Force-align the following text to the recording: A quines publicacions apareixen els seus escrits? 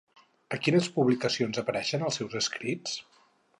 A 0.55 0.57
quines 0.67 0.87
publicacions 0.95 1.61
apareixen 1.63 2.09
els 2.09 2.19
seus 2.21 2.41
escrits? 2.43 2.99